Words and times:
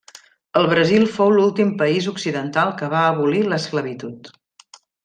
El 0.61 0.69
Brasil 0.71 1.05
fou 1.17 1.29
l'últim 1.35 1.75
país 1.83 2.09
occidental 2.15 2.75
que 2.81 2.91
va 2.95 3.07
abolir 3.13 3.47
l'esclavitud. 3.53 4.37